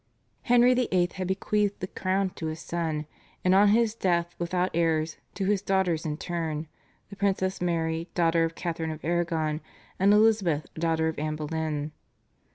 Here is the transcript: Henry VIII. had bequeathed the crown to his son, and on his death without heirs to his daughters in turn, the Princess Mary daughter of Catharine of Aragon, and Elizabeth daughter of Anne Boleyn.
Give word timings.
Henry 0.41 0.73
VIII. 0.73 1.09
had 1.13 1.27
bequeathed 1.27 1.79
the 1.79 1.85
crown 1.85 2.31
to 2.31 2.47
his 2.47 2.57
son, 2.59 3.05
and 3.45 3.53
on 3.53 3.67
his 3.67 3.93
death 3.93 4.33
without 4.39 4.71
heirs 4.73 5.17
to 5.35 5.45
his 5.45 5.61
daughters 5.61 6.07
in 6.07 6.17
turn, 6.17 6.67
the 7.11 7.15
Princess 7.15 7.61
Mary 7.61 8.09
daughter 8.15 8.43
of 8.43 8.55
Catharine 8.55 8.89
of 8.89 9.05
Aragon, 9.05 9.61
and 9.99 10.11
Elizabeth 10.11 10.73
daughter 10.73 11.07
of 11.07 11.19
Anne 11.19 11.35
Boleyn. 11.35 11.91